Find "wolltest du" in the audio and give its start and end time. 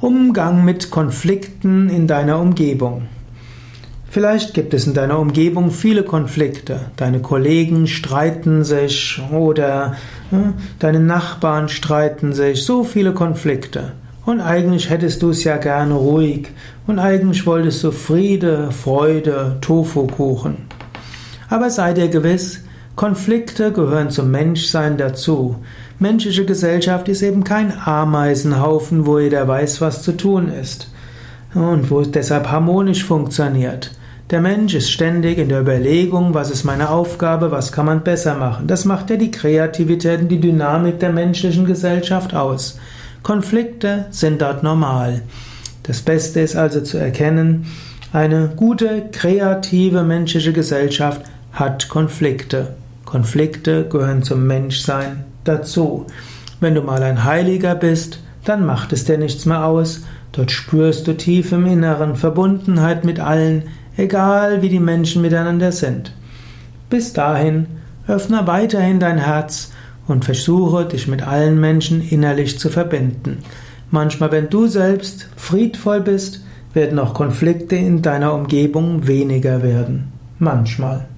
17.46-17.90